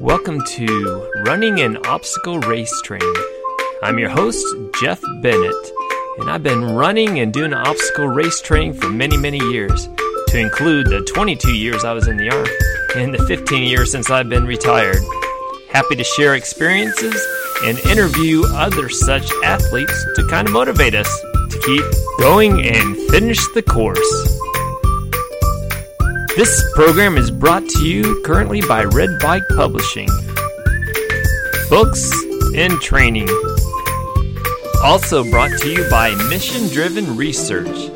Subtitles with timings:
[0.00, 3.00] Welcome to Running an Obstacle Race Train.
[3.80, 4.44] I'm your host,
[4.80, 5.70] Jeff Bennett,
[6.18, 9.88] and I've been running and doing obstacle race training for many, many years,
[10.28, 12.50] to include the 22 years I was in the Army
[12.96, 14.98] and the 15 years since I've been retired.
[15.68, 17.24] Happy to share experiences
[17.62, 21.20] and interview other such athletes to kind of motivate us
[21.50, 21.84] to keep
[22.18, 24.33] going and finish the course.
[26.36, 30.08] This program is brought to you currently by Red Bike Publishing.
[31.70, 32.10] Books
[32.56, 33.28] and training.
[34.82, 37.88] Also brought to you by Mission Driven Research.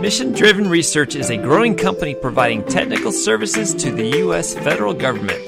[0.00, 4.52] Mission Driven Research is a growing company providing technical services to the U.S.
[4.54, 5.38] federal government.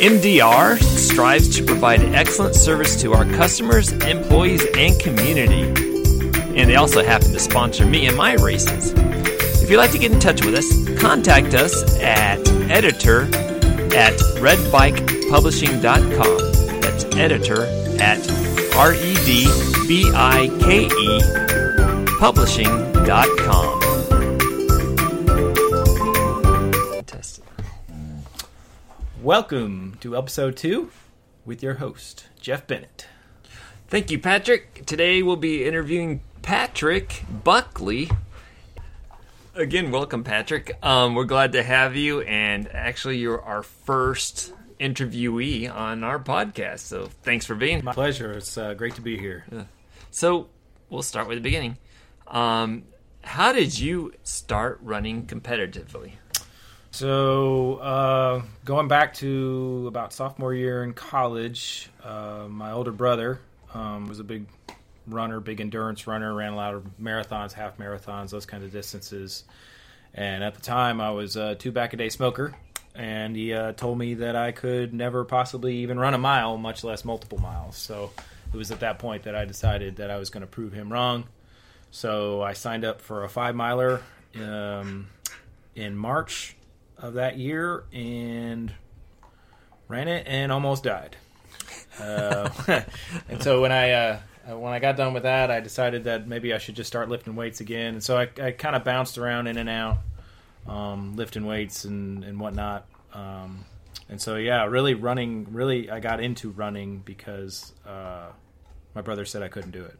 [0.00, 5.64] MDR strives to provide excellent service to our customers, employees, and community.
[6.56, 8.94] And they also happen to sponsor me in my races.
[9.64, 10.66] If you'd like to get in touch with us,
[11.00, 16.80] contact us at editor at redbikepublishing.com.
[16.82, 17.64] That's editor
[17.98, 18.18] at
[18.76, 19.46] R E D
[19.88, 21.22] B I K E
[22.18, 23.80] publishing.com.
[27.06, 27.44] Test it.
[29.22, 30.90] Welcome to episode two
[31.46, 33.06] with your host, Jeff Bennett.
[33.88, 34.84] Thank you, Patrick.
[34.84, 38.10] Today we'll be interviewing Patrick Buckley.
[39.56, 40.76] Again, welcome, Patrick.
[40.82, 46.80] Um, we're glad to have you, and actually, you're our first interviewee on our podcast.
[46.80, 47.84] So, thanks for being.
[47.84, 48.32] My pleasure.
[48.32, 49.44] It's uh, great to be here.
[50.10, 50.48] So,
[50.90, 51.78] we'll start with the beginning.
[52.26, 52.82] Um,
[53.22, 56.14] how did you start running competitively?
[56.90, 63.38] So, uh, going back to about sophomore year in college, uh, my older brother
[63.72, 64.46] um, was a big
[65.06, 69.44] runner, big endurance runner, ran a lot of marathons, half marathons, those kind of distances.
[70.14, 72.54] And at the time, I was a two back a day smoker,
[72.94, 76.84] and he uh, told me that I could never possibly even run a mile, much
[76.84, 77.76] less multiple miles.
[77.76, 78.12] So
[78.52, 80.92] it was at that point that I decided that I was going to prove him
[80.92, 81.24] wrong.
[81.90, 84.00] So I signed up for a five miler
[84.36, 85.08] um,
[85.74, 86.56] in March
[86.98, 88.72] of that year and
[89.88, 91.16] ran it and almost died.
[91.98, 92.50] Uh,
[93.28, 94.18] and so when I uh,
[94.48, 97.08] uh, when I got done with that, I decided that maybe I should just start
[97.08, 97.94] lifting weights again.
[97.94, 99.98] And so I, I kind of bounced around in and out,
[100.66, 102.86] um, lifting weights and, and whatnot.
[103.12, 103.64] Um,
[104.08, 108.26] and so, yeah, really running, really, I got into running because uh,
[108.94, 109.98] my brother said I couldn't do it.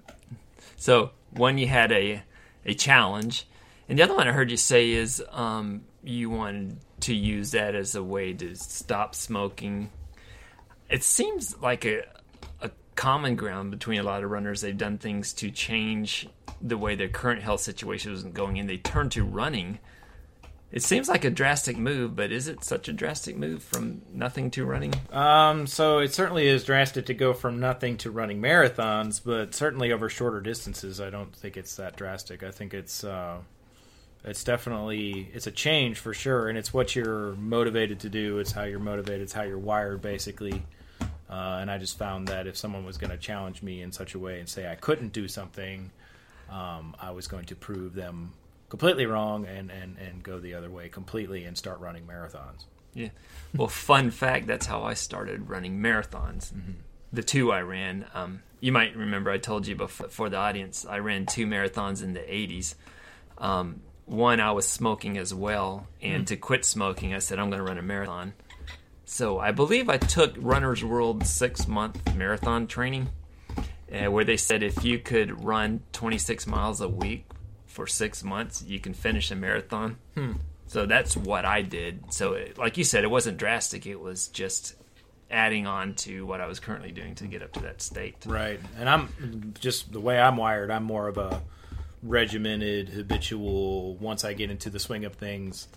[0.76, 2.22] So, one, you had a
[2.66, 3.46] a challenge,
[3.88, 7.74] and the other one I heard you say is um, you wanted to use that
[7.74, 9.90] as a way to stop smoking.
[10.88, 12.06] It seems like a a
[12.96, 14.60] common ground between a lot of runners.
[14.60, 16.28] They've done things to change
[16.60, 19.78] the way their current health situation isn't going, and they turn to running.
[20.72, 24.50] It seems like a drastic move, but is it such a drastic move from nothing
[24.52, 24.92] to running?
[25.12, 29.92] Um, so it certainly is drastic to go from nothing to running marathons, but certainly
[29.92, 32.42] over shorter distances, I don't think it's that drastic.
[32.42, 33.38] I think it's uh,
[34.24, 38.38] it's definitely it's a change for sure, and it's what you're motivated to do.
[38.38, 39.20] It's how you're motivated.
[39.22, 40.64] It's how you're wired, basically.
[41.34, 44.14] Uh, and I just found that if someone was going to challenge me in such
[44.14, 45.90] a way and say I couldn't do something,
[46.48, 48.34] um, I was going to prove them
[48.68, 52.66] completely wrong and, and, and go the other way completely and start running marathons.
[52.94, 53.08] Yeah.
[53.52, 56.52] Well, fun fact that's how I started running marathons.
[57.12, 60.86] The two I ran, um, you might remember I told you before for the audience,
[60.88, 62.76] I ran two marathons in the 80s.
[63.38, 67.58] Um, one, I was smoking as well, and to quit smoking, I said, I'm going
[67.58, 68.34] to run a marathon.
[69.04, 73.10] So I believe I took Runner's World six month marathon training,
[73.92, 77.26] uh, where they said if you could run 26 miles a week
[77.66, 79.98] for six months, you can finish a marathon.
[80.66, 82.12] So that's what I did.
[82.12, 83.86] So, it, like you said, it wasn't drastic.
[83.86, 84.74] It was just
[85.30, 88.16] adding on to what I was currently doing to get up to that state.
[88.24, 88.58] Right.
[88.78, 91.42] And I'm just the way I'm wired, I'm more of a
[92.02, 93.96] regimented, habitual.
[93.96, 95.68] Once I get into the swing of things,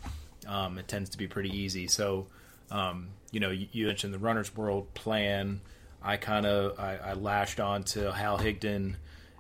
[0.48, 1.88] um, it tends to be pretty easy.
[1.88, 2.28] So,
[2.72, 5.62] um, you know, you, mentioned the Runner's World plan.
[6.02, 8.96] I kind of I, I lashed on to Hal Higdon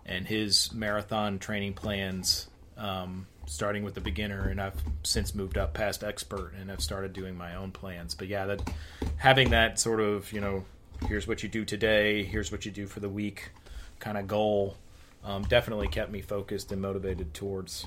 [0.05, 2.47] and his marathon training plans,
[2.77, 7.13] um, starting with the beginner, and I've since moved up past expert and I've started
[7.13, 8.15] doing my own plans.
[8.15, 8.69] But yeah, that
[9.17, 10.65] having that sort of you know,
[11.07, 13.51] here's what you do today, here's what you do for the week,
[13.99, 14.77] kind of goal,
[15.23, 17.85] um, definitely kept me focused and motivated towards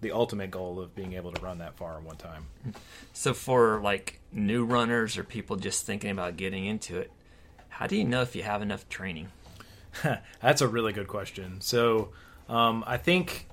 [0.00, 2.46] the ultimate goal of being able to run that far in one time.
[3.12, 7.10] So, for like new runners or people just thinking about getting into it,
[7.68, 9.28] how do you know if you have enough training?
[10.42, 11.60] That's a really good question.
[11.60, 12.10] So,
[12.48, 13.46] um, I think,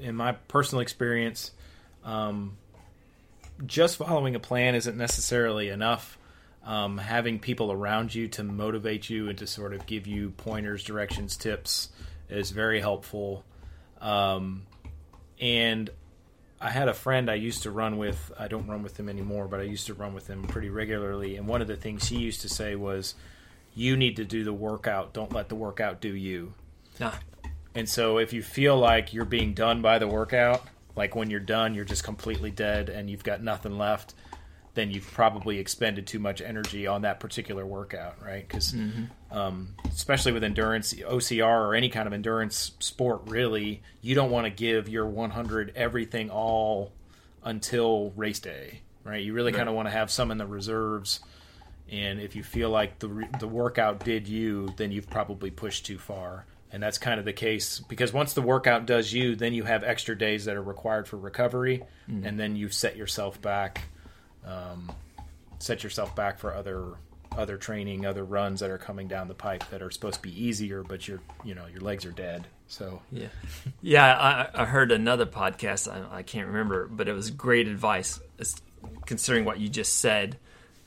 [0.00, 1.52] in my personal experience,
[2.04, 2.56] um,
[3.66, 6.18] just following a plan isn't necessarily enough.
[6.64, 10.84] um, having people around you to motivate you and to sort of give you pointers,
[10.84, 11.88] directions, tips
[12.28, 13.44] is very helpful.
[14.00, 14.62] Um,
[15.42, 15.90] and
[16.60, 18.30] I had a friend I used to run with.
[18.38, 21.36] I don't run with him anymore, but I used to run with him pretty regularly.
[21.36, 23.16] And one of the things he used to say was,
[23.74, 25.12] "You need to do the workout.
[25.12, 26.54] Don't let the workout do you."
[27.00, 27.18] Ah,
[27.74, 30.62] And so if you feel like you're being done by the workout,
[30.94, 34.14] like when you're done, you're just completely dead and you've got nothing left,
[34.74, 38.46] then you've probably expended too much energy on that particular workout, right?
[38.46, 38.74] Because
[39.32, 44.44] um, especially with endurance, OCR or any kind of endurance sport, really, you don't want
[44.44, 46.92] to give your 100 everything all
[47.42, 49.22] until race day, right?
[49.22, 51.20] You really kind of want to have some in the reserves.
[51.90, 55.98] And if you feel like the the workout did you, then you've probably pushed too
[55.98, 56.46] far.
[56.70, 59.82] And that's kind of the case because once the workout does you, then you have
[59.82, 61.82] extra days that are required for recovery,
[62.26, 63.82] and then you've set yourself back,
[64.46, 64.90] um,
[65.58, 66.94] set yourself back for other
[67.36, 70.44] other training, other runs that are coming down the pipe that are supposed to be
[70.44, 72.46] easier, but your you know your legs are dead.
[72.68, 73.28] So yeah,
[73.80, 74.48] yeah.
[74.54, 75.92] I, I heard another podcast.
[75.92, 78.20] I, I can't remember, but it was great advice.
[79.06, 80.38] Considering what you just said,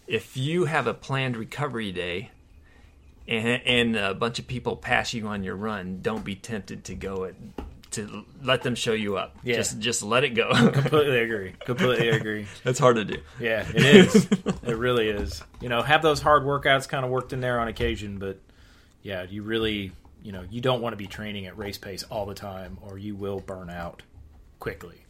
[0.08, 2.32] if you have a planned recovery day,
[3.28, 6.96] and, and a bunch of people pass you on your run, don't be tempted to
[6.96, 7.36] go it
[7.96, 9.36] to let them show you up.
[9.44, 9.56] Yeah.
[9.56, 10.50] Just just let it go.
[10.72, 11.54] completely agree.
[11.66, 12.48] Completely agree.
[12.64, 13.18] That's hard to do.
[13.40, 14.26] Yeah, it is.
[14.26, 15.44] it really is.
[15.62, 18.40] You know, have those hard workouts kind of worked in there on occasion, but
[19.02, 19.92] yeah, you really,
[20.24, 22.98] you know, you don't want to be training at race pace all the time, or
[22.98, 24.02] you will burn out
[24.60, 25.04] quickly.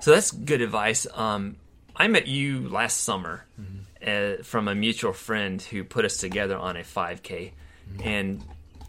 [0.00, 1.06] So that's good advice.
[1.14, 1.56] Um,
[1.94, 3.44] I met you last summer
[4.06, 7.52] uh, from a mutual friend who put us together on a 5K.
[8.02, 8.42] And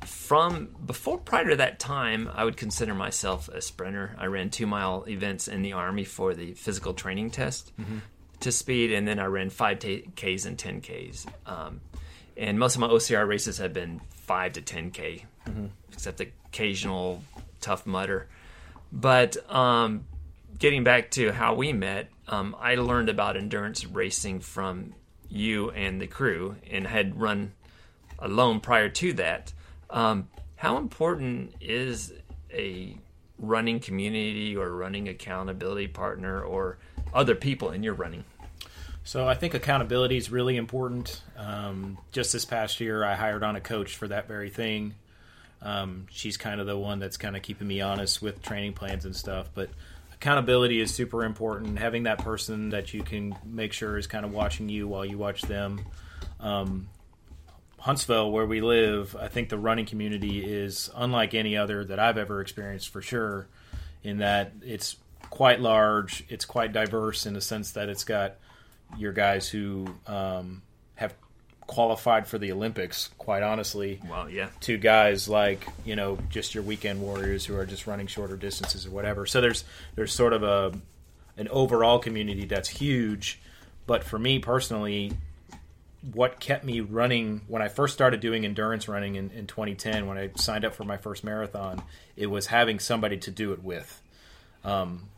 [0.07, 4.15] from before, prior to that time, I would consider myself a sprinter.
[4.18, 7.71] I ran two mile events in the Army for the physical training test
[8.39, 11.25] to speed, and then I ran 5Ks and 10Ks.
[11.45, 11.81] Um,
[12.36, 15.24] and most of my OCR races have been 5 to 10K,
[15.92, 17.24] except the occasional
[17.62, 18.27] Tough Mudder.
[18.92, 20.06] But um,
[20.59, 24.94] getting back to how we met, um, I learned about endurance racing from
[25.30, 27.54] you and the crew, and had run
[28.19, 29.54] alone prior to that.
[29.89, 32.13] Um, how important is
[32.51, 32.97] a
[33.39, 36.77] running community or running accountability partner or
[37.13, 38.23] other people in your running?
[39.03, 41.21] So I think accountability is really important.
[41.37, 44.95] Um, just this past year, I hired on a coach for that very thing.
[45.61, 49.05] Um, she's kind of the one that's kind of keeping me honest with training plans
[49.05, 49.49] and stuff.
[49.53, 49.69] But
[50.13, 51.79] accountability is super important.
[51.79, 55.17] Having that person that you can make sure is kind of watching you while you
[55.17, 55.79] watch them.
[56.39, 56.89] Um,
[57.79, 62.18] Huntsville, where we live, I think the running community is unlike any other that I've
[62.18, 63.47] ever experienced for sure,
[64.03, 64.95] in that it's
[65.29, 68.35] quite large, it's quite diverse in the sense that it's got
[68.97, 70.62] your guys who um,
[70.95, 71.13] have
[71.68, 74.47] qualified for the Olympics, quite honestly, Well, yeah.
[74.62, 78.85] to guys like you know just your weekend warriors who are just running shorter distances
[78.85, 79.25] or whatever.
[79.25, 79.65] So there's
[79.95, 80.73] there's sort of a
[81.38, 83.39] an overall community that's huge,
[83.85, 85.12] but for me personally,
[86.13, 90.18] what kept me running when I first started doing endurance running in, in 2010 when
[90.18, 91.81] I signed up for my first marathon,
[92.15, 94.01] it was having somebody to do it with.
[94.63, 95.09] Um,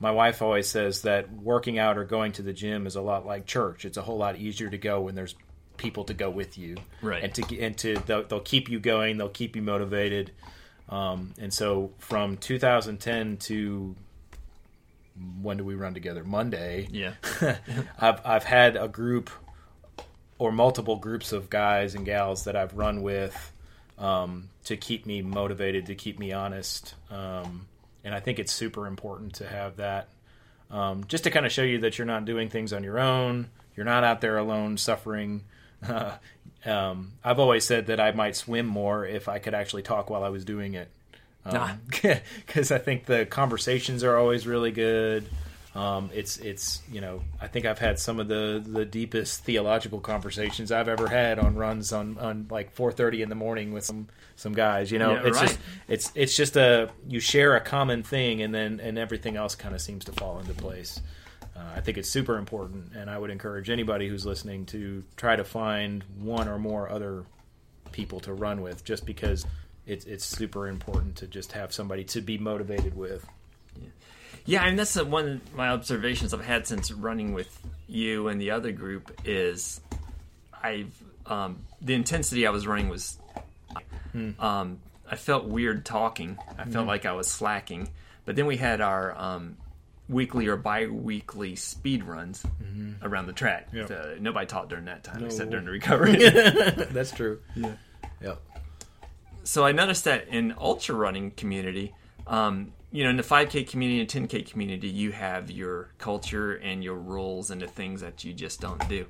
[0.00, 3.26] my wife always says that working out or going to the gym is a lot
[3.26, 3.84] like church.
[3.84, 5.34] It's a whole lot easier to go when there's
[5.76, 7.22] people to go with you, Right.
[7.22, 10.32] And to and to they'll, they'll keep you going, they'll keep you motivated.
[10.88, 13.94] Um, and so from 2010 to
[15.42, 16.24] when do we run together?
[16.24, 16.88] Monday.
[16.90, 17.14] Yeah.
[17.98, 19.30] I've I've had a group
[20.38, 23.52] or multiple groups of guys and gals that I've run with
[23.98, 27.66] um, to keep me motivated, to keep me honest, um,
[28.04, 30.08] and I think it's super important to have that,
[30.70, 33.48] um, just to kind of show you that you're not doing things on your own.
[33.76, 35.44] You're not out there alone suffering.
[36.64, 40.24] um, I've always said that I might swim more if I could actually talk while
[40.24, 40.88] I was doing it
[41.46, 41.76] Ah.
[42.36, 45.26] because I think the conversations are always really good.
[45.74, 50.00] Um, it's it's you know I think I've had some of the the deepest theological
[50.00, 53.84] conversations I've ever had on runs on on like four thirty in the morning with
[53.84, 54.90] some some guys.
[54.90, 55.48] You know, Yeah, it's right.
[55.48, 59.54] just it's it's just a you share a common thing and then and everything else
[59.54, 61.00] kind of seems to fall into place.
[61.54, 65.34] Uh, I think it's super important, and I would encourage anybody who's listening to try
[65.36, 67.24] to find one or more other
[67.92, 69.44] people to run with, just because
[69.86, 73.26] it's it's super important to just have somebody to be motivated with.
[73.76, 73.88] Yeah,
[74.46, 78.50] and that's the one of my observations I've had since running with you and the
[78.52, 79.80] other group is
[80.62, 80.92] I've
[81.26, 83.18] um, the intensity I was running was
[84.38, 84.78] um,
[85.10, 86.38] I felt weird talking.
[86.58, 87.88] I felt like I was slacking.
[88.24, 89.56] But then we had our um,
[90.08, 92.44] weekly or bi-weekly speed runs
[93.02, 93.68] around the track.
[93.72, 94.18] Yep.
[94.20, 95.26] Nobody taught during that time No.
[95.26, 96.16] except during the recovery.
[96.90, 97.40] That's true.
[97.54, 97.72] Yeah.
[98.22, 98.40] Yep.
[99.44, 101.94] so I noticed that in ultra running community,
[102.26, 106.82] um, you know, in the 5K community and 10K community, you have your culture and
[106.82, 109.06] your rules and the things that you just don't do.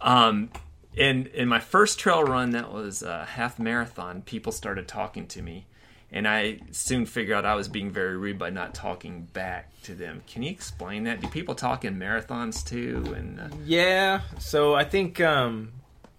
[0.00, 0.50] Um,
[0.96, 4.22] in in my first trail run, that was a half marathon.
[4.22, 5.66] People started talking to me,
[6.12, 9.94] and I soon figured out I was being very rude by not talking back to
[9.94, 10.22] them.
[10.26, 11.20] Can you explain that?
[11.20, 13.12] Do people talk in marathons too?
[13.16, 14.20] And uh, Yeah.
[14.38, 15.72] So I think um,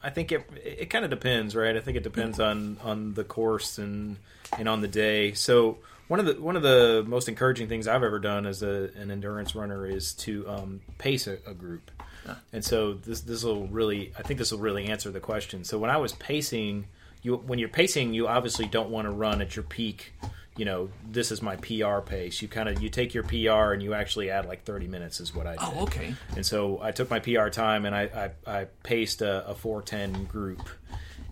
[0.04, 1.76] I think it it kind of depends, right?
[1.76, 4.18] I think it depends on on the course and
[4.58, 5.34] and on the day.
[5.34, 8.90] So one of the one of the most encouraging things I've ever done as a,
[8.96, 11.92] an endurance runner is to um, pace a, a group.
[12.52, 15.64] And so this this will really I think this will really answer the question.
[15.64, 16.88] So when I was pacing,
[17.22, 20.14] you when you're pacing, you obviously don't want to run at your peak.
[20.58, 22.42] You know, this is my PR pace.
[22.42, 25.36] You kind of you take your PR and you actually add like 30 minutes is
[25.36, 25.60] what I did.
[25.62, 29.46] oh, okay, And so I took my PR time and I, I, I paced a,
[29.50, 30.68] a 410 group.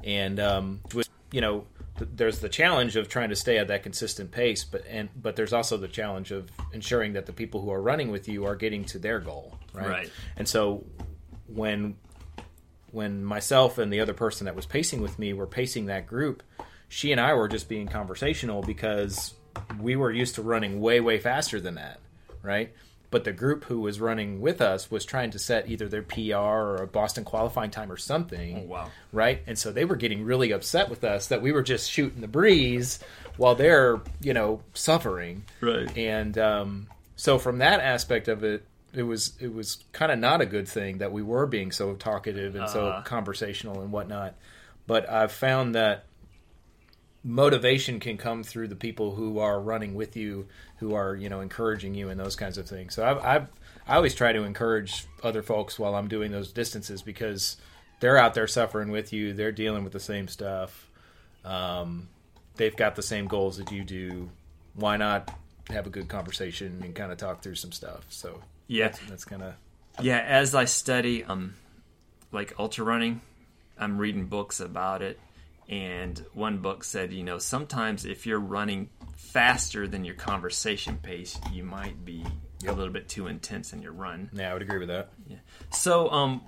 [0.03, 1.65] And um, was, you know,
[1.97, 5.35] th- there's the challenge of trying to stay at that consistent pace, but and but
[5.35, 8.55] there's also the challenge of ensuring that the people who are running with you are
[8.55, 9.89] getting to their goal, right?
[9.89, 10.11] Right.
[10.37, 10.85] And so
[11.47, 11.95] when
[12.91, 16.43] when myself and the other person that was pacing with me were pacing that group,
[16.89, 19.33] she and I were just being conversational because
[19.79, 21.99] we were used to running way way faster than that,
[22.41, 22.73] right?
[23.13, 26.35] But the group who was running with us was trying to set either their PR
[26.35, 28.63] or a Boston qualifying time or something.
[28.65, 28.91] Oh, wow.
[29.13, 29.41] Right?
[29.47, 32.27] And so they were getting really upset with us that we were just shooting the
[32.27, 32.99] breeze
[33.37, 35.43] while they're, you know, suffering.
[35.61, 35.95] right.
[35.97, 40.41] And um, so from that aspect of it, it was it was kind of not
[40.41, 43.01] a good thing that we were being so talkative and so Uh.
[43.03, 44.35] conversational and whatnot.
[44.85, 46.05] But I've found that
[47.23, 51.41] motivation can come through the people who are running with you, who are you know
[51.41, 52.93] encouraging you and those kinds of things.
[52.95, 53.47] So I've, I've
[53.87, 57.57] I always try to encourage other folks while I'm doing those distances because
[57.99, 59.33] they're out there suffering with you.
[59.33, 60.89] They're dealing with the same stuff.
[61.43, 62.07] Um,
[62.55, 64.29] they've got the same goals that you do.
[64.75, 65.31] Why not
[65.69, 68.05] have a good conversation and kind of talk through some stuff?
[68.09, 68.87] So Yeah.
[68.87, 69.53] that's, that's kind of
[70.01, 71.55] Yeah, as I study um
[72.31, 73.21] like ultra running,
[73.77, 75.19] I'm reading books about it
[75.69, 81.39] and one book said, you know, sometimes if you're running faster than your conversation pace,
[81.51, 82.25] you might be
[82.67, 84.29] a little bit too intense in your run.
[84.33, 85.09] yeah, I would agree with that.
[85.27, 85.37] Yeah.
[85.71, 86.41] So, um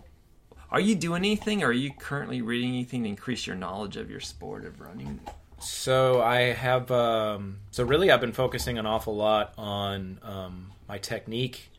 [0.72, 1.64] are you doing anything?
[1.64, 5.20] Or Are you currently reading anything to increase your knowledge of your sport of running?
[5.60, 6.92] So I have.
[6.92, 11.72] Um, so really, I've been focusing an awful lot on um, my technique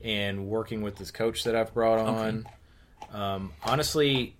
[0.00, 2.46] and working with this coach that I've brought on.
[3.12, 4.36] Um, honestly,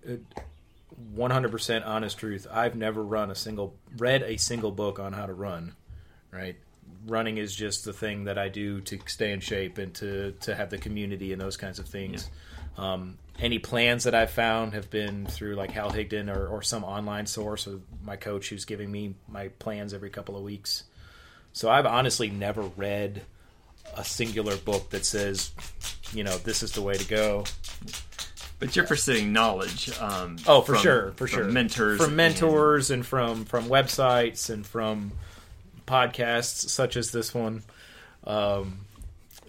[1.15, 2.47] one hundred percent honest truth.
[2.51, 5.75] I've never run a single, read a single book on how to run.
[6.33, 6.57] Right,
[7.07, 10.55] running is just the thing that I do to stay in shape and to to
[10.55, 12.29] have the community and those kinds of things.
[12.77, 16.85] Um, any plans that I've found have been through like Hal Higdon or, or some
[16.85, 20.85] online source of my coach who's giving me my plans every couple of weeks.
[21.55, 23.23] So I've honestly never read
[23.97, 25.53] a singular book that says,
[26.13, 27.45] you know, this is the way to go.
[28.59, 29.91] But you're pursuing knowledge.
[30.01, 31.45] Um, Oh, for from- sure, for sure.
[31.45, 35.13] Mentors, from and- mentors, and, from from websites, and from
[35.87, 37.63] podcasts such as this one.
[38.25, 38.86] Um,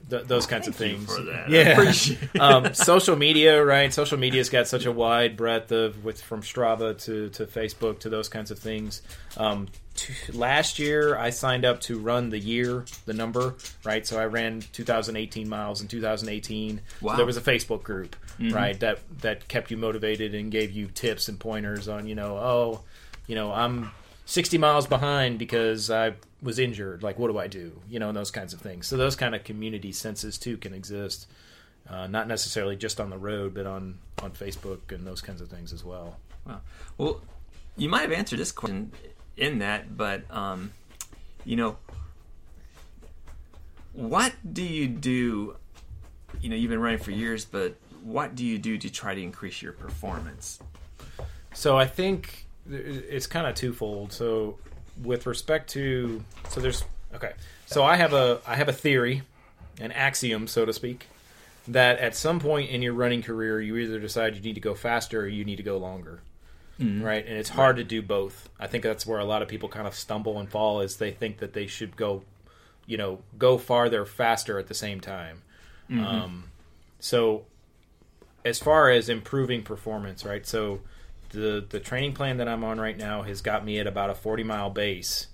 [0.10, 1.16] th- those kinds of Thank you things.
[1.16, 1.48] for that.
[1.48, 3.94] I Yeah, appreciate um, social media, right?
[3.94, 8.10] Social media's got such a wide breadth of with from Strava to to Facebook to
[8.10, 9.02] those kinds of things.
[9.38, 14.06] Um, t- last year, I signed up to run the year, the number, right?
[14.06, 16.82] So I ran 2018 miles in 2018.
[17.02, 17.12] Wow.
[17.12, 18.80] So there was a Facebook group, right?
[18.80, 22.82] That that kept you motivated and gave you tips and pointers on, you know, oh,
[23.28, 23.92] you know, I'm
[24.28, 27.02] 60 miles behind because I was injured.
[27.02, 27.82] Like, what do I do?
[27.90, 28.86] You know, and those kinds of things.
[28.86, 31.28] So those kind of community senses too can exist,
[31.90, 35.48] uh, not necessarily just on the road, but on on Facebook and those kinds of
[35.48, 36.20] things as well.
[36.46, 36.60] Wow.
[36.98, 37.22] Well,
[37.78, 38.92] you might have answered this question
[39.38, 40.74] in that, but um,
[41.46, 41.78] you know,
[43.94, 45.56] what do you do?
[46.42, 49.22] You know, you've been running for years, but what do you do to try to
[49.22, 50.60] increase your performance?
[51.54, 54.14] So I think it's kind of twofold.
[54.14, 54.58] So
[55.04, 56.84] with respect to so there's
[57.14, 57.34] okay.
[57.66, 59.24] So I have a I have a theory,
[59.80, 61.08] an axiom, so to speak,
[61.68, 64.74] that at some point in your running career you either decide you need to go
[64.74, 66.22] faster or you need to go longer.
[67.02, 67.26] Right?
[67.26, 68.50] And it's hard to do both.
[68.60, 71.12] I think that's where a lot of people kind of stumble and fall is they
[71.12, 72.24] think that they should go
[72.88, 75.44] you know, go farther faster at the same time.
[76.06, 76.44] Um,
[77.00, 77.46] so
[78.44, 80.48] as far as improving performance, right?
[80.48, 80.80] So
[81.30, 84.16] the the training plan that I'm on right now has got me at about a
[84.16, 85.28] 40 mile base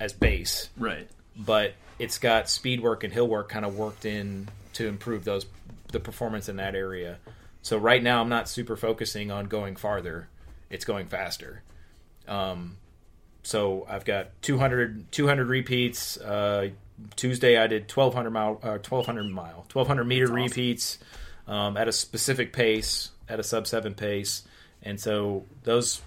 [0.00, 1.08] as base, Right.
[1.36, 5.46] but it's got speed work and hill work kind of worked in to improve those
[5.92, 7.18] the performance in that area.
[7.62, 10.28] So right now I'm not super focusing on going farther;
[10.70, 11.62] it's going faster.
[12.28, 12.76] Um,
[13.42, 16.16] so I've got 200, 200 repeats.
[16.18, 16.70] Uh,
[17.16, 20.34] Tuesday I did 1200 mile, uh, 1200 mile, 1200 meter awesome.
[20.36, 20.98] repeats
[21.46, 24.42] um, at a specific pace, at a sub seven pace,
[24.88, 26.00] and so those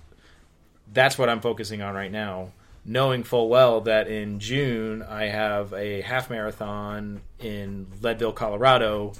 [0.91, 2.51] that's what I'm focusing on right now.
[2.83, 9.13] Knowing full well that in June I have a half marathon in Leadville, Colorado,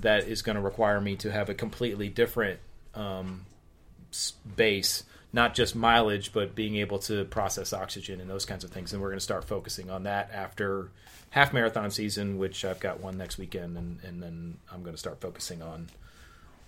[0.00, 2.58] that is going to require me to have a completely different
[2.94, 3.44] um,
[4.56, 8.94] base, not just mileage, but being able to process oxygen and those kinds of things.
[8.94, 10.88] And we're going to start focusing on that after
[11.28, 14.98] half marathon season, which I've got one next weekend, and, and then I'm going to
[14.98, 15.88] start focusing on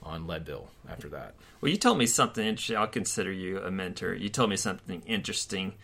[0.04, 1.34] on Leadville after that.
[1.60, 2.76] Well, you told me something interesting.
[2.76, 4.14] I'll consider you a mentor.
[4.14, 5.74] You told me something interesting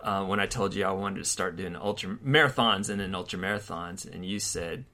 [0.00, 3.38] uh, when I told you I wanted to start doing ultra marathons and then ultra
[3.38, 4.84] marathons, and you said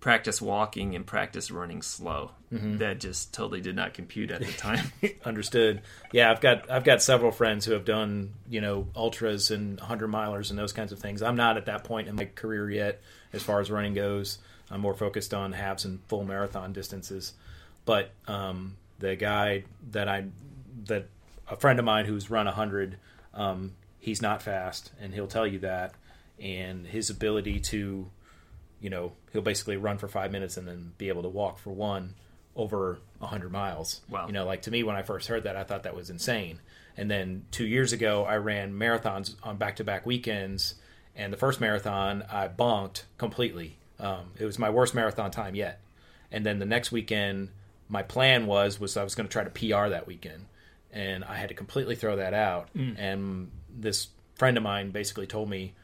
[0.00, 2.30] practice walking and practice running slow.
[2.78, 4.92] That just totally did not compute at the time.
[5.24, 5.82] Understood.
[6.12, 10.10] Yeah, I've got I've got several friends who have done you know ultras and hundred
[10.10, 11.22] milers and those kinds of things.
[11.22, 13.00] I'm not at that point in my career yet
[13.32, 14.38] as far as running goes.
[14.70, 17.32] I'm more focused on halves and full marathon distances.
[17.86, 20.26] But um, the guy that I
[20.84, 21.08] that
[21.48, 22.98] a friend of mine who's run a hundred,
[23.32, 25.94] um, he's not fast, and he'll tell you that.
[26.38, 28.10] And his ability to,
[28.80, 31.70] you know, he'll basically run for five minutes and then be able to walk for
[31.70, 32.14] one
[32.54, 34.02] over a hundred miles.
[34.10, 34.26] Wow.
[34.26, 36.60] You know, like to me when I first heard that, I thought that was insane.
[36.96, 40.74] And then two years ago, I ran marathons on back to back weekends,
[41.14, 43.76] and the first marathon I bonked completely.
[43.98, 45.80] Um, it was my worst marathon time yet.
[46.32, 47.50] And then the next weekend,
[47.88, 50.46] my plan was was I was going to try to PR that weekend,
[50.92, 52.68] and I had to completely throw that out.
[52.74, 52.98] Mm.
[52.98, 55.74] And this friend of mine basically told me,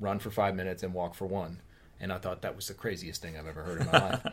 [0.00, 1.60] run for five minutes and walk for one.
[2.00, 4.26] And I thought that was the craziest thing I've ever heard in my life.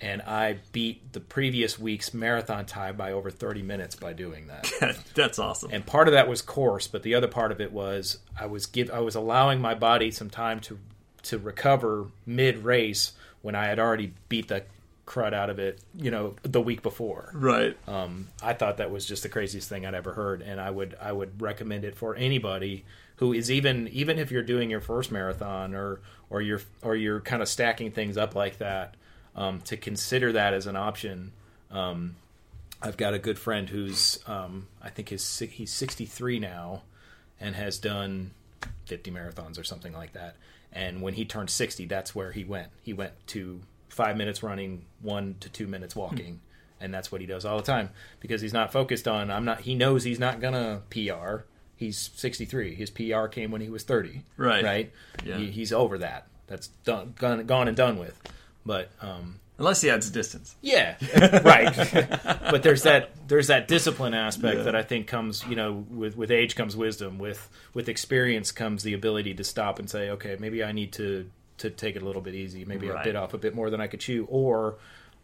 [0.00, 4.46] And I beat the previous week's marathon time by over 30 minutes by doing
[4.80, 4.96] that.
[5.14, 5.70] That's awesome.
[5.72, 8.66] And part of that was course, but the other part of it was I was
[8.66, 10.78] give I was allowing my body some time to
[11.24, 14.62] to recover mid race when I had already beat the
[15.08, 17.30] crud out of it, you know, the week before.
[17.34, 17.76] right.
[17.88, 20.96] Um, I thought that was just the craziest thing I'd ever heard, and I would
[21.00, 22.84] I would recommend it for anybody
[23.16, 27.20] who is even even if you're doing your first marathon or or you're or you're
[27.20, 28.94] kind of stacking things up like that
[29.34, 31.32] um, to consider that as an option.
[31.70, 32.16] Um,
[32.82, 36.82] I've got a good friend who's um, I think his he's 63 now
[37.40, 38.32] and has done
[38.84, 40.36] 50 marathons or something like that.
[40.70, 42.68] And when he turned 60, that's where he went.
[42.82, 46.40] He went to five minutes running, one to two minutes walking,
[46.80, 49.30] and that's what he does all the time because he's not focused on.
[49.30, 49.60] I'm not.
[49.62, 51.42] He knows he's not gonna PR.
[51.76, 52.74] He's 63.
[52.74, 54.22] His PR came when he was 30.
[54.36, 54.64] Right.
[54.64, 54.92] Right.
[55.24, 55.36] Yeah.
[55.36, 56.26] He, he's over that.
[56.48, 58.20] That's done, gone, gone and done with.
[58.66, 60.56] But um, Unless he adds distance.
[60.60, 60.96] yeah,
[61.44, 61.72] right.
[62.50, 64.62] but there's that there's that discipline aspect Yeah.
[64.64, 67.18] that I think comes, you know, with with age comes wisdom.
[67.18, 71.30] With with experience comes the ability to stop and say, okay, maybe I need to
[71.58, 72.64] to take it a little bit easy.
[72.64, 74.76] Maybe I bit off a bit more than I could chew, or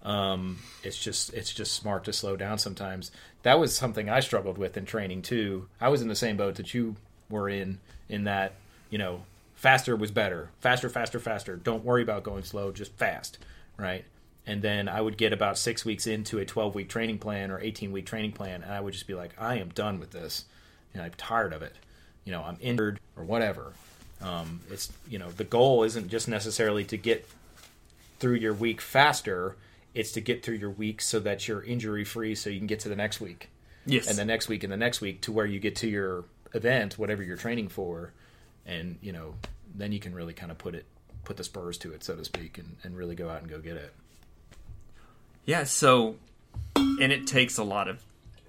[0.03, 3.11] um, it's just it's just smart to slow down sometimes.
[3.42, 5.68] That was something I struggled with in training too.
[5.81, 6.97] I was in the same boat that you
[7.31, 8.55] were in, in that
[8.90, 9.23] you know
[9.55, 11.57] faster was better, faster, faster, faster.
[11.57, 13.38] Don't worry about going slow, just fast,
[13.79, 14.05] right?
[14.47, 17.59] And then I would get about six weeks into a 12 week training plan or
[17.59, 20.44] 18 week training plan, and I would just be like, I am done with this.
[20.92, 21.75] You know, I'm tired of it.
[22.25, 23.73] You know, I'm injured or whatever.
[24.22, 27.29] Um, it's you know the goal isn't just necessarily to get
[28.18, 29.57] through your week faster.
[29.94, 32.81] It's to get through your week so that you're injury free, so you can get
[32.81, 33.48] to the next week,
[33.87, 34.09] Yes.
[34.09, 36.98] and the next week, and the next week, to where you get to your event,
[36.98, 38.12] whatever you're training for,
[38.66, 39.35] and you know
[39.74, 40.85] then you can really kind of put it
[41.24, 43.59] put the spurs to it, so to speak, and, and really go out and go
[43.59, 43.92] get it.
[45.46, 46.16] Yeah, so
[46.77, 48.03] and it takes a lot of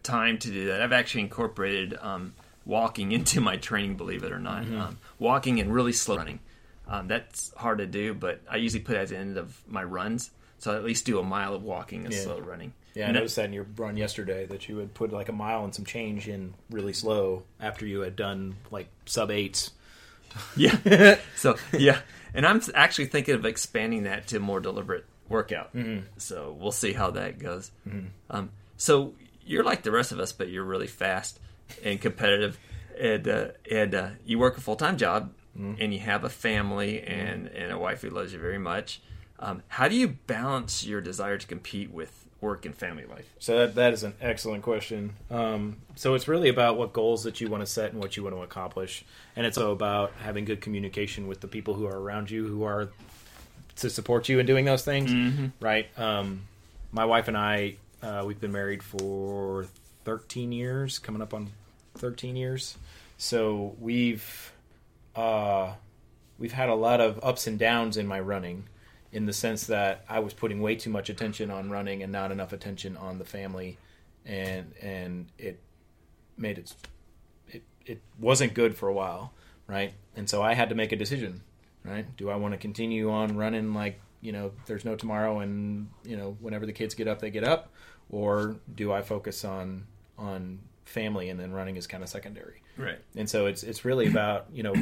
[0.03, 0.81] time to do that.
[0.81, 2.33] I've actually incorporated um,
[2.65, 4.63] walking into my training, believe it or not.
[4.63, 4.79] Mm-hmm.
[4.81, 6.39] Um, walking and really slow running.
[6.87, 9.83] Um, that's hard to do, but I usually put it at the end of my
[9.83, 12.21] runs, so I at least do a mile of walking and Yeah.
[12.21, 12.73] slow running.
[12.93, 15.33] Yeah, I And noticed that in your run yesterday that you would put like a
[15.33, 19.71] mile and some change in really slow after you had done like sub eights.
[20.57, 21.17] Yeah.
[21.37, 21.99] so yeah,
[22.33, 25.73] and I'm actually thinking of expanding that to more deliberate workout.
[25.75, 26.05] Mm-hmm.
[26.17, 27.71] So we'll see how that goes.
[28.29, 29.13] Um, so
[29.45, 31.39] you're like the rest of us, but you're really fast
[31.83, 32.57] and competitive,
[32.99, 35.75] and uh, and uh, you work a full time job, Mm-hmm.
[35.81, 38.99] and you have a family and and a wife who loves you very much.
[39.39, 43.25] Um, how do you balance your desire to compete with work and family life?
[43.39, 45.13] So that, that is an excellent question.
[45.31, 48.23] Um, so it's really about what goals that you want to set and what you
[48.23, 49.05] want to accomplish,
[49.37, 52.89] and it's about having good communication with the people who are around you, who are
[53.77, 55.45] to support you in doing those things, Mm-hmm.
[55.61, 55.87] right?
[55.97, 56.41] Um,
[56.91, 59.67] my wife and I, uh, we've been married for
[60.05, 61.51] 13 years, coming up on
[61.95, 62.77] 13 years.
[63.17, 64.53] So we've
[65.15, 65.73] uh,
[66.37, 68.65] we've had a lot of ups and downs in my running,
[69.11, 72.31] in the sense that I was putting way too much attention on running and not
[72.31, 73.77] enough attention on the family,
[74.25, 75.59] and and it
[76.37, 76.73] made it
[77.47, 79.33] it it wasn't good for a while,
[79.67, 79.93] right?
[80.15, 81.41] And so I had to make a decision,
[81.83, 82.05] right?
[82.17, 86.17] Do I want to continue on running like you know there's no tomorrow, and you
[86.17, 87.71] know whenever the kids get up, they get up,
[88.09, 92.61] or do I focus on on family and then running is kind of secondary?
[92.77, 92.99] Right.
[93.15, 94.75] and so it's it's really about you know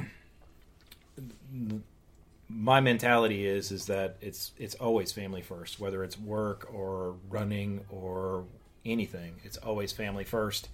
[2.50, 7.86] my mentality is is that it's it's always family first whether it's work or running
[7.90, 8.46] or
[8.86, 9.36] anything.
[9.44, 10.70] It's always family first.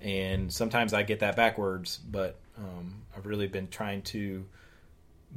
[0.00, 4.46] And sometimes i get that backwards but um, i've really been trying to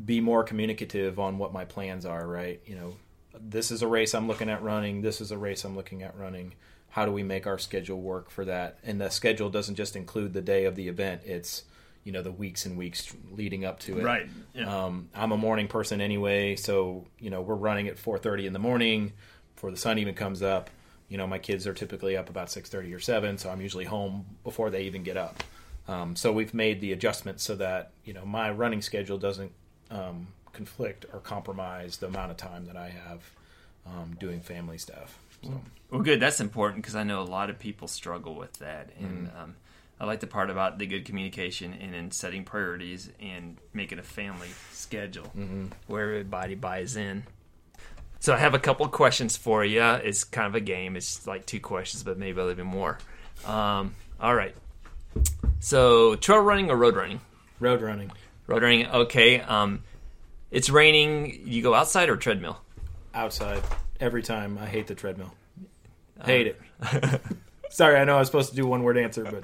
[0.06, 2.62] be more communicative on what my plans are right?
[2.66, 2.94] You know
[3.40, 5.02] this is a race i'm looking at running.
[5.02, 6.54] This is a race i'm looking at running
[6.94, 10.32] how do we make our schedule work for that and the schedule doesn't just include
[10.34, 11.64] the day of the event it's
[12.04, 14.28] you know the weeks and weeks leading up to it Right.
[14.54, 14.86] Yeah.
[14.86, 18.60] um, I'm a morning person anyway, so you know we're running at 4:30 in the
[18.60, 19.14] morning
[19.56, 20.70] before the sun even comes up.
[21.10, 24.26] You know my kids are typically up about 6:30 or 7, so I'm usually home
[24.44, 25.42] before they even get up.
[25.88, 29.54] Um, so we've made the adjustment so that you know my running schedule doesn't
[29.90, 33.32] um, conflict or compromise the amount of time that I have
[33.86, 35.18] um, doing family stuff.
[35.44, 36.20] So Well, good.
[36.20, 39.56] That's important because I know a lot of people struggle with that, and um,
[40.00, 44.04] I like the part about the good communication and in setting priorities and making a
[44.04, 45.32] family schedule
[45.88, 47.24] where everybody buys in.
[48.20, 49.82] So I have a couple of questions for you.
[49.82, 50.96] It's kind of a game.
[50.96, 52.98] It's like two questions, but maybe a little bit more.
[53.46, 54.56] Um, all right.
[55.60, 57.20] So trail running or road running?
[57.60, 58.12] road running
[58.48, 58.88] Road running.
[58.88, 59.40] Okay.
[59.42, 59.84] Um,
[60.52, 61.44] it's raining.
[61.46, 62.60] You go outside or treadmill?
[63.14, 63.62] outside
[64.04, 64.58] every time.
[64.58, 65.34] I hate the treadmill.
[66.24, 66.62] Hate it.
[67.70, 69.42] Sorry, I know I was supposed to do one word answer, but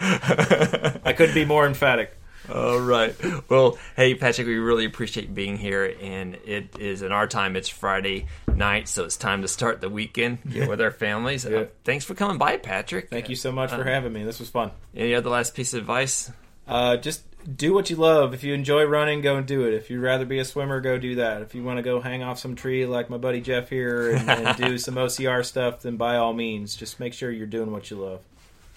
[1.03, 2.15] I couldn't be more emphatic.
[2.53, 3.15] All right.
[3.49, 5.95] Well, hey, Patrick, we really appreciate being here.
[6.01, 9.89] And it is in our time, it's Friday night, so it's time to start the
[9.89, 11.45] weekend get with our families.
[11.45, 11.57] Yeah.
[11.57, 13.09] Uh, thanks for coming by, Patrick.
[13.09, 14.23] Thank you so much for having me.
[14.23, 14.71] This was fun.
[14.95, 16.31] Any other last piece of advice?
[16.67, 17.23] Uh, just
[17.55, 18.33] do what you love.
[18.33, 19.73] If you enjoy running, go and do it.
[19.73, 21.41] If you'd rather be a swimmer, go do that.
[21.41, 24.29] If you want to go hang off some tree like my buddy Jeff here and,
[24.29, 27.89] and do some OCR stuff, then by all means, just make sure you're doing what
[27.89, 28.21] you love.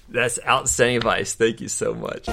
[0.08, 1.34] That's outstanding advice.
[1.34, 2.28] Thank you so much.